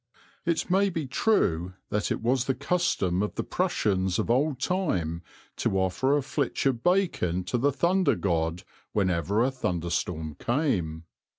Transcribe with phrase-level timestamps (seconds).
[0.47, 5.21] It may be true that it was the custom of the Prussians of old time
[5.57, 11.03] to offer a flitch of bacon to the thunder god whenever a thunderstorm came.